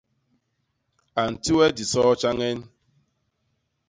A 1.19 1.21
nti 1.31 1.51
we 1.57 1.65
disoo 1.77 2.11
tjañen? 2.21 2.57